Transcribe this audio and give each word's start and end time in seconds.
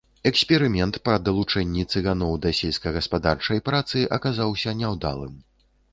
Эксперымент 0.29 0.95
па 1.09 1.17
далучэнні 1.25 1.83
цыганоў 1.93 2.33
да 2.45 2.53
сельскагаспадарчай 2.61 3.63
працы 3.69 3.97
аказаўся 4.19 4.77
няўдалым. 4.83 5.41